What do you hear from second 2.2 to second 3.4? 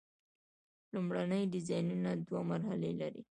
دوه مرحلې لري.